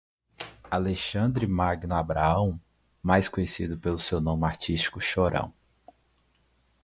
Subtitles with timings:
[0.71, 2.59] Alexandre Magno Abrão,
[3.03, 5.53] mais conhecido pelo seu nome artístico Chorão